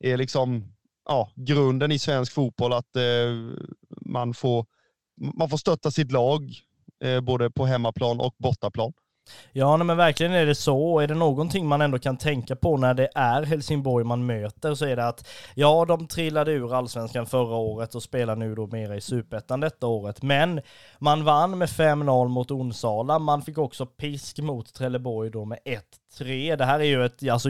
[0.00, 0.74] är liksom
[1.04, 3.02] ja, grunden i svensk fotboll att eh,
[4.00, 4.66] man, får,
[5.34, 6.54] man får stötta sitt lag
[7.04, 8.92] eh, både på hemmaplan och bortaplan.
[9.52, 11.00] Ja, men verkligen är det så.
[11.00, 14.84] Är det någonting man ändå kan tänka på när det är Helsingborg man möter så
[14.84, 18.96] är det att ja, de trillade ur allsvenskan förra året och spelar nu då mera
[18.96, 20.22] i superettan detta året.
[20.22, 20.60] Men
[20.98, 23.18] man vann med 5-0 mot Onsala.
[23.18, 25.58] Man fick också pisk mot Trelleborg då med
[26.18, 26.56] 1-3.
[26.56, 27.48] Det här är ju ett, alltså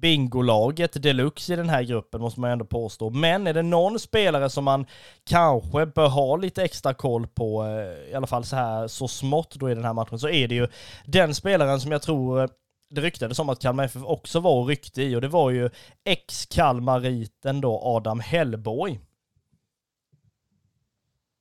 [0.00, 3.10] bingolaget deluxe i den här gruppen måste man ändå påstå.
[3.10, 4.86] Men är det någon spelare som man
[5.24, 9.54] kanske bör ha lite extra koll på, eh, i alla fall så här så smått
[9.54, 10.68] då i den här matchen, så är det ju
[11.04, 12.48] den spelaren som jag tror eh,
[12.90, 15.70] det ryktades om att Kalmar FF också var och ryckte i och det var ju
[16.04, 19.00] ex-Kalmariten då Adam Hellborg.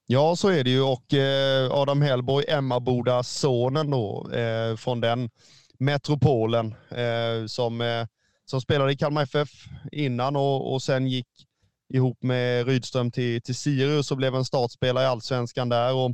[0.09, 5.29] Ja, så är det ju och eh, Adam Hellborg, Emmaboda sonen då eh, från den
[5.79, 8.05] metropolen eh, som eh,
[8.49, 9.49] som spelade i Kalmar FF
[9.91, 11.27] innan och, och sen gick
[11.93, 16.11] ihop med Rydström till, till Sirius och blev en startspelare i allsvenskan där och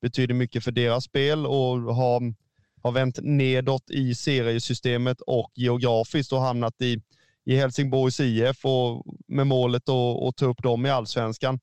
[0.00, 2.34] betyder mycket för deras spel och har,
[2.82, 7.02] har vänt nedåt i seriesystemet och geografiskt och hamnat i,
[7.44, 11.60] i Helsingborgs IF och med målet att ta upp dem i allsvenskan.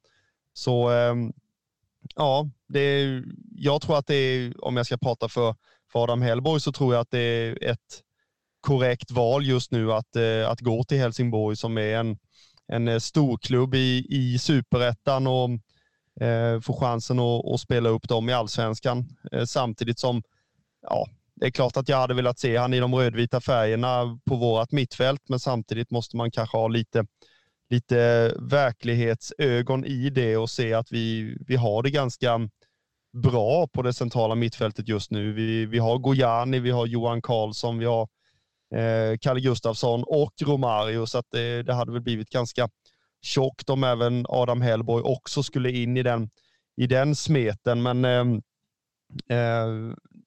[0.54, 1.34] Så ehm,
[2.16, 3.24] ja, det är,
[3.56, 5.56] jag tror att det är, om jag ska prata för,
[5.92, 8.04] för Adam Hellborg, så tror jag att det är ett
[8.64, 12.18] korrekt val just nu att, eh, att gå till Helsingborg som är en,
[12.68, 15.50] en eh, storklubb i, i superettan och
[16.26, 19.06] eh, få chansen att, att, spela upp dem i allsvenskan.
[19.32, 20.24] Eh, samtidigt som,
[20.82, 24.36] ja, det är klart att jag hade velat se han i de rödvita färgerna på
[24.36, 27.06] vårt mittfält, men samtidigt måste man kanske ha lite,
[27.70, 32.50] lite verklighetsögon i det och se att vi, vi har det ganska
[33.14, 35.34] bra på det centrala mittfältet just nu.
[35.34, 38.08] Vi, vi har Gojani, vi har Johan Karlsson, vi har
[38.76, 42.70] eh, Kalle Gustafsson och Romario, så att det, det hade väl blivit ganska
[43.22, 46.30] tjockt om även Adam Hellborg också skulle in i den,
[46.78, 47.82] i den smeten.
[47.84, 49.68] Men eh, eh,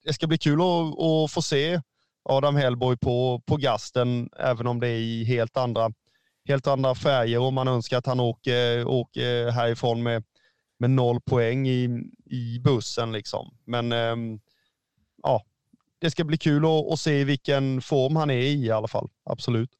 [0.04, 1.80] det ska bli kul att, att, få se
[2.28, 5.90] Adam Hellborg på, på gasten, även om det är i helt andra,
[6.48, 10.24] helt andra färger och man önskar att han åker, åker härifrån med,
[10.78, 11.88] med noll poäng i,
[12.24, 13.12] i bussen.
[13.12, 13.56] Liksom.
[13.64, 14.16] Men eh,
[15.22, 15.42] ja,
[15.98, 19.08] det ska bli kul att, att se vilken form han är i i alla fall.
[19.30, 19.70] Absolut.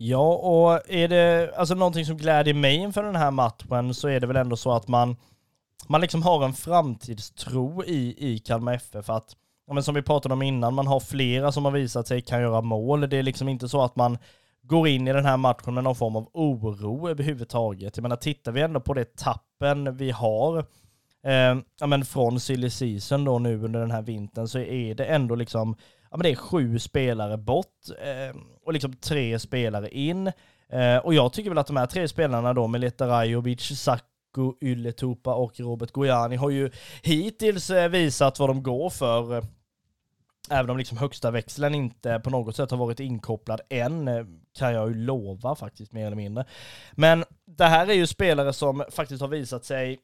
[0.00, 4.20] Ja, och är det alltså någonting som gläder mig inför den här matchen så är
[4.20, 5.16] det väl ändå så att man,
[5.88, 9.10] man liksom har en framtidstro i, i Kalmar FF.
[9.10, 12.22] Att, ja, men som vi pratade om innan, man har flera som har visat sig
[12.22, 13.08] kan göra mål.
[13.08, 14.18] Det är liksom inte så att man
[14.62, 17.96] går in i den här matchen med någon form av oro överhuvudtaget.
[17.96, 20.64] Jag menar, tittar vi ändå på det tappen vi har
[21.24, 25.04] eh, ja, men från silly season då nu under den här vintern så är det
[25.04, 25.76] ändå liksom,
[26.10, 30.32] ja men det är sju spelare bort eh, och liksom tre spelare in.
[30.72, 35.34] Eh, och jag tycker väl att de här tre spelarna då, Melita Rajovic, Sacco, Ylletupa
[35.34, 36.70] och Robert Gojani har ju
[37.02, 39.36] hittills eh, visat vad de går för.
[39.36, 39.44] Eh,
[40.50, 44.24] även om liksom högsta växeln inte på något sätt har varit inkopplad än, eh,
[44.58, 46.44] kan jag ju lova faktiskt mer eller mindre.
[46.92, 49.98] Men det här är ju spelare som faktiskt har visat sig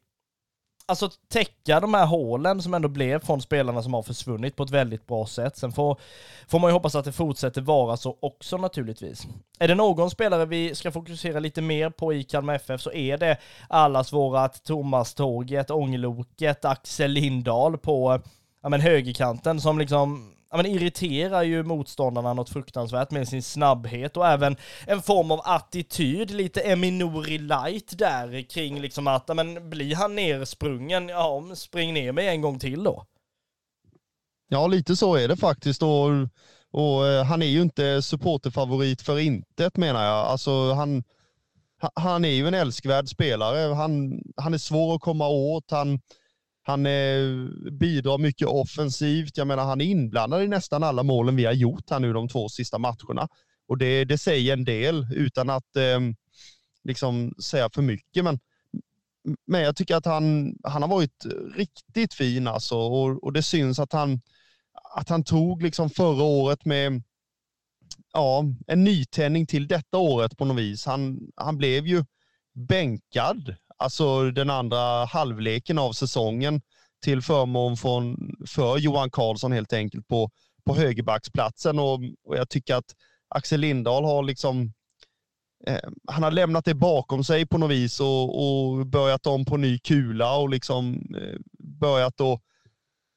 [0.85, 4.69] alltså täcka de här hålen som ändå blev från spelarna som har försvunnit på ett
[4.69, 5.57] väldigt bra sätt.
[5.57, 5.99] Sen får,
[6.47, 9.27] får man ju hoppas att det fortsätter vara så också naturligtvis.
[9.59, 13.17] Är det någon spelare vi ska fokusera lite mer på i Kalmar FF så är
[13.17, 13.37] det
[13.69, 18.21] allas vårat Thomas Tåget, Ångloket, Axel Lindahl på
[18.63, 24.17] ja, men högerkanten som liksom ja, men irriterar ju motståndarna något fruktansvärt med sin snabbhet
[24.17, 24.55] och även
[24.87, 30.15] en form av attityd, lite Eminori light där kring liksom att, ja, men blir han
[30.15, 33.05] nersprungen, ja spring ner mig en gång till då.
[34.47, 35.83] Ja, lite så är det faktiskt.
[35.83, 36.09] Och,
[36.71, 40.25] och eh, han är ju inte supporterfavorit för intet menar jag.
[40.25, 41.03] Alltså, han,
[41.93, 43.73] han är ju en älskvärd spelare.
[43.73, 45.71] Han, han är svår att komma åt.
[45.71, 45.99] Han,
[46.67, 49.37] han eh, bidrar mycket offensivt.
[49.37, 52.27] Jag menar, han är inblandad i nästan alla målen vi har gjort här nu de
[52.27, 53.27] två sista matcherna.
[53.67, 55.99] Och det, det säger en del utan att eh,
[56.83, 58.23] liksom säga för mycket.
[58.23, 58.39] Men,
[59.47, 63.79] men jag tycker att han, han har varit riktigt fin alltså och, och det syns
[63.79, 64.21] att han,
[64.95, 67.03] att han tog liksom förra året med
[68.13, 70.85] ja, en nytändning till detta året på något vis.
[70.85, 72.05] Han, han blev ju
[72.53, 76.61] bänkad, alltså den andra halvleken av säsongen
[77.03, 80.29] till förmån från, för Johan Karlsson helt enkelt på,
[80.65, 82.95] på högerbacksplatsen och, och jag tycker att
[83.29, 84.73] Axel Lindahl har liksom
[85.67, 89.57] eh, han har lämnat det bakom sig på något vis och, och börjat om på
[89.57, 92.41] ny kula och liksom eh, börjat att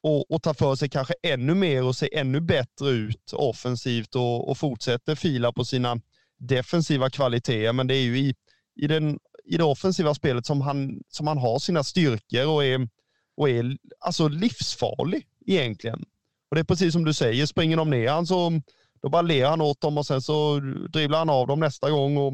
[0.01, 4.49] och, och ta för sig kanske ännu mer och se ännu bättre ut offensivt och,
[4.49, 6.01] och fortsätter fila på sina
[6.37, 7.73] defensiva kvaliteter.
[7.73, 8.35] Men det är ju i,
[8.75, 9.19] i, den,
[9.49, 12.89] i det offensiva spelet som han, som han har sina styrkor och är,
[13.37, 16.05] och är alltså livsfarlig egentligen.
[16.49, 18.61] Och det är precis som du säger, springer de ner han så
[19.01, 22.17] då bara ler han åt dem och sen så dribblar han av dem nästa gång
[22.17, 22.33] och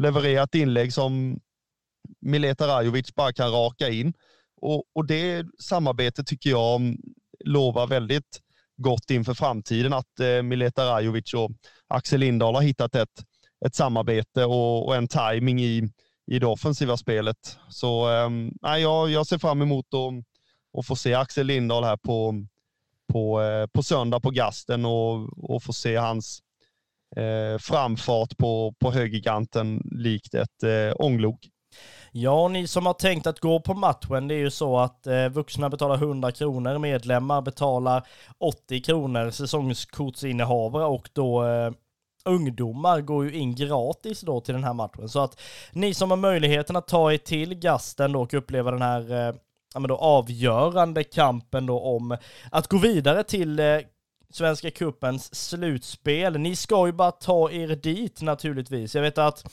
[0.00, 1.40] levererar ett inlägg som
[2.20, 4.12] Mileta Rajovic bara kan raka in.
[4.60, 6.96] Och, och det samarbetet tycker jag mm,
[7.44, 8.40] lovar väldigt
[8.76, 11.50] gott inför framtiden att eh, Mileta Rajovic och
[11.88, 13.24] Axel Lindahl har hittat ett,
[13.66, 15.88] ett samarbete och, och en timing i,
[16.26, 17.58] i det offensiva spelet.
[17.68, 18.30] Så eh,
[18.80, 20.24] jag, jag ser fram emot att,
[20.78, 22.46] att få se Axel Lindahl här på,
[23.12, 26.40] på, eh, på söndag på Gasten och, och få se hans
[27.16, 31.48] eh, framfart på, på högerkanten likt ett eh, ånglok.
[32.12, 35.28] Ja, ni som har tänkt att gå på matchen, det är ju så att eh,
[35.28, 38.06] vuxna betalar 100 kronor, medlemmar betalar
[38.38, 41.70] 80 kronor, säsongskortsinnehavare och då eh,
[42.24, 45.08] ungdomar går ju in gratis då till den här matchen.
[45.08, 45.40] Så att
[45.72, 49.34] ni som har möjligheten att ta er till Gasten då och uppleva den här eh,
[49.74, 52.16] ja, men då avgörande kampen då om
[52.50, 53.78] att gå vidare till eh,
[54.30, 56.38] Svenska Kuppens slutspel.
[56.38, 58.94] Ni ska ju bara ta er dit naturligtvis.
[58.94, 59.52] Jag vet att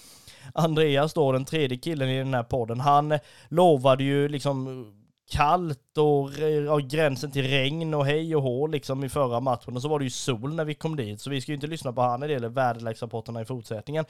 [0.54, 3.20] Andreas då, den tredje killen i den här podden, han
[3.50, 4.86] lovade ju liksom
[5.32, 6.30] kallt och
[6.66, 10.00] ja, gränsen till regn och hej och hå liksom i förra matchen och så var
[10.00, 12.24] det ju sol när vi kom dit så vi ska ju inte lyssna på han
[12.24, 14.06] i det väderleksrapporterna i fortsättningen.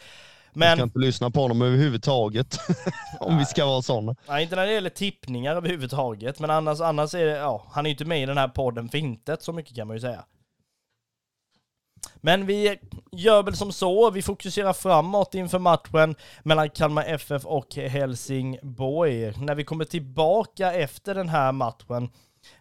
[0.54, 0.70] Men...
[0.70, 2.58] Vi ska inte lyssna på honom överhuvudtaget.
[3.20, 4.16] om vi ska vara sådana.
[4.28, 6.40] Nej, inte när det gäller tippningar överhuvudtaget.
[6.40, 8.90] Men annars, annars är det, ja, han är ju inte med i den här podden
[8.90, 10.26] för intet, så mycket kan man ju säga.
[12.22, 12.78] Men vi
[13.12, 19.34] gör väl som så, vi fokuserar framåt inför matchen mellan Kalmar FF och Helsingborg.
[19.38, 22.04] När vi kommer tillbaka efter den här matchen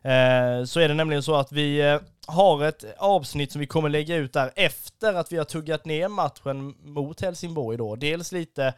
[0.02, 3.88] eh, så är det nämligen så att vi eh, har ett avsnitt som vi kommer
[3.88, 7.96] lägga ut där efter att vi har tuggat ner matchen mot Helsingborg då.
[7.96, 8.74] Dels lite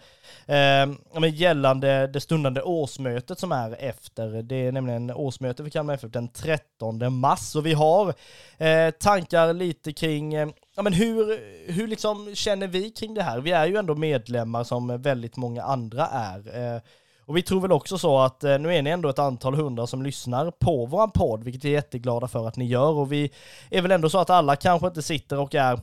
[0.47, 4.43] eh, gällande det stundande årsmötet som är efter.
[4.43, 8.15] Det är nämligen årsmöte för Kalmar FF den 13 mars och vi har
[8.59, 11.41] eh, tankar lite kring eh, Ja men hur,
[11.73, 13.41] hur liksom känner vi kring det här?
[13.41, 16.75] Vi är ju ändå medlemmar som väldigt många andra är.
[16.75, 16.81] Eh,
[17.27, 19.87] och vi tror väl också så att eh, nu är ni ändå ett antal hundra
[19.87, 22.91] som lyssnar på våran podd, vilket vi är jätteglada för att ni gör.
[22.91, 23.31] Och vi
[23.71, 25.81] är väl ändå så att alla kanske inte sitter och är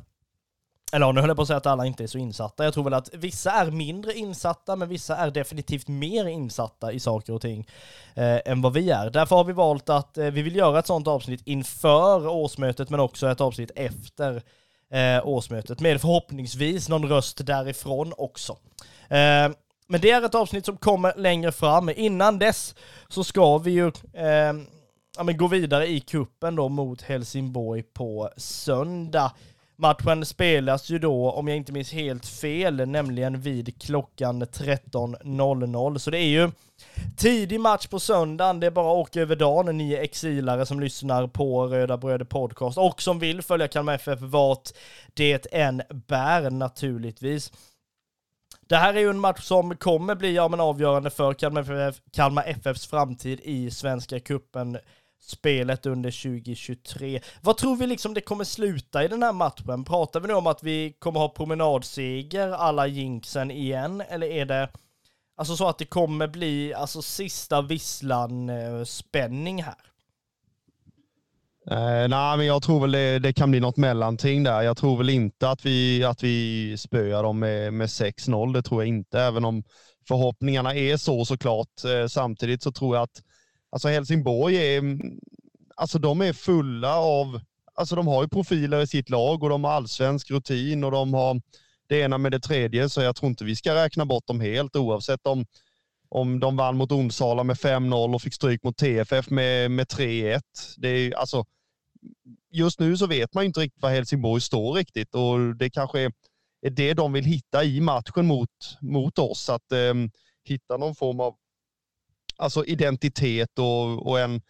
[0.91, 2.63] eller nu höll jag på att säga att alla inte är så insatta.
[2.63, 6.99] Jag tror väl att vissa är mindre insatta, men vissa är definitivt mer insatta i
[6.99, 7.67] saker och ting
[8.15, 9.09] eh, än vad vi är.
[9.09, 12.99] Därför har vi valt att eh, vi vill göra ett sånt avsnitt inför årsmötet, men
[12.99, 14.43] också ett avsnitt efter
[14.91, 18.57] eh, årsmötet, med förhoppningsvis någon röst därifrån också.
[19.09, 19.49] Eh,
[19.87, 21.89] men det är ett avsnitt som kommer längre fram.
[21.89, 22.75] Innan dess
[23.07, 24.53] så ska vi ju eh,
[25.17, 29.31] ja, men gå vidare i kuppen då mot Helsingborg på söndag.
[29.75, 35.97] Matchen spelas ju då, om jag inte minns helt fel, nämligen vid klockan 13.00.
[35.97, 36.51] Så det är ju
[37.17, 38.59] tidig match på söndagen.
[38.59, 42.25] Det är bara att åka över dagen, ni är exilare som lyssnar på Röda Bröder
[42.25, 44.69] Podcast och som vill följa Kalmar FF vart
[45.13, 47.51] det än bär naturligtvis.
[48.67, 52.01] Det här är ju en match som kommer bli ja, men avgörande för Kalmar, FF,
[52.11, 54.77] Kalmar FFs framtid i Svenska Kuppen
[55.21, 57.21] spelet under 2023.
[57.41, 59.83] Vad tror vi liksom det kommer sluta i den här matchen?
[59.83, 64.69] Pratar vi nu om att vi kommer ha promenadseger alla jinxen igen, eller är det
[65.39, 69.75] alltså så att det kommer bli alltså sista visslan-spänning eh, här?
[71.71, 74.61] Eh, nej, men jag tror väl det, det, kan bli något mellanting där.
[74.61, 78.53] Jag tror väl inte att vi, att vi spöar dem med, med 6-0.
[78.53, 79.63] Det tror jag inte, även om
[80.07, 81.83] förhoppningarna är så såklart.
[81.85, 83.23] Eh, samtidigt så tror jag att
[83.69, 85.19] alltså Helsingborg är, mm,
[85.75, 87.41] alltså de är fulla av,
[87.75, 91.13] alltså de har ju profiler i sitt lag och de har allsvensk rutin och de
[91.13, 91.41] har
[91.89, 94.75] det ena med det tredje, så jag tror inte vi ska räkna bort dem helt
[94.75, 95.45] oavsett om,
[96.09, 100.41] om de vann mot Onsala med 5-0 och fick stryk mot TFF med, med 3-1.
[100.77, 101.45] Det är alltså,
[102.51, 106.11] just nu så vet man inte riktigt var Helsingborg står riktigt och det kanske är,
[106.61, 109.49] är det de vill hitta i matchen mot, mot oss.
[109.49, 109.93] Att eh,
[110.43, 111.35] hitta någon form av
[112.37, 114.41] alltså identitet och, och en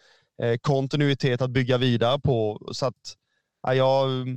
[0.42, 2.70] eh, kontinuitet att bygga vidare på.
[2.72, 3.16] Så att,
[3.62, 4.28] ja, jag,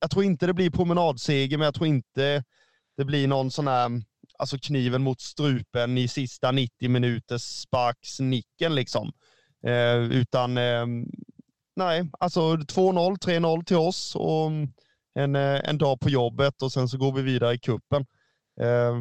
[0.00, 2.44] jag tror inte det blir promenadseger, men jag tror inte
[2.96, 3.90] det blir någon sån här
[4.38, 9.12] alltså kniven mot strupen i sista 90 minuters sparksnicken liksom.
[9.66, 10.86] Eh, utan eh,
[11.76, 14.50] nej, alltså 2-0, 3-0 till oss och
[15.14, 18.06] en, eh, en dag på jobbet och sen så går vi vidare i kuppen.
[18.60, 18.96] Eh,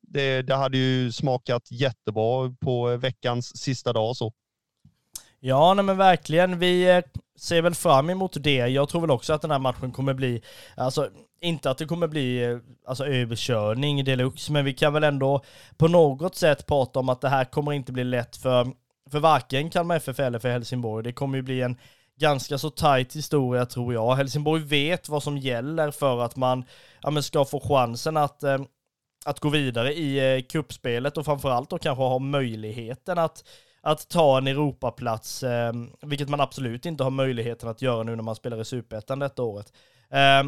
[0.00, 4.32] det, det hade ju smakat jättebra på eh, veckans sista dag så.
[5.40, 6.58] Ja, nej men verkligen.
[6.58, 7.02] Vi eh,
[7.38, 8.56] ser väl fram emot det.
[8.56, 10.42] Jag tror väl också att den här matchen kommer bli,
[10.76, 11.08] alltså
[11.40, 15.42] inte att det kommer bli eh, alltså, överkörning deluxe, men vi kan väl ändå
[15.76, 18.66] på något sätt prata om att det här kommer inte bli lätt för,
[19.10, 21.04] för varken Kalmar FF eller för Helsingborg.
[21.04, 21.76] Det kommer ju bli en
[22.20, 24.14] ganska så tajt historia tror jag.
[24.14, 26.64] Helsingborg vet vad som gäller för att man
[27.00, 28.58] ja, ska få chansen att, eh,
[29.24, 33.44] att gå vidare i eh, kuppspelet och framförallt då kanske ha möjligheten att
[33.82, 35.72] att ta en Europaplats, eh,
[36.02, 39.42] vilket man absolut inte har möjligheten att göra nu när man spelar i Superettan detta
[39.42, 39.72] året.
[40.10, 40.42] Eh,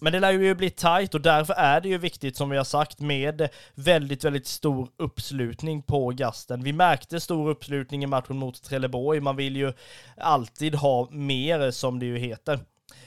[0.00, 2.64] men det lär ju bli tajt och därför är det ju viktigt som vi har
[2.64, 6.62] sagt med väldigt, väldigt stor uppslutning på gasten.
[6.62, 9.20] Vi märkte stor uppslutning i matchen mot Trelleborg.
[9.20, 9.72] Man vill ju
[10.16, 12.60] alltid ha mer som det ju heter.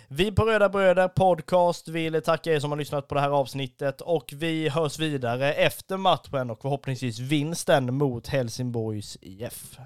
[0.09, 4.01] Vi på Röda Bröder Podcast vill tacka er som har lyssnat på det här avsnittet
[4.01, 9.77] och vi hörs vidare efter matchen och förhoppningsvis vinsten mot Helsingborgs IF.